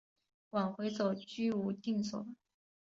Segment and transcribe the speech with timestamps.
[0.49, 2.25] 往回走居无定所